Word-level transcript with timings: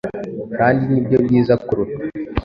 kandi 0.57 0.81
nibyo 0.89 1.17
byiza 1.25 1.53
kuruta 1.65 1.99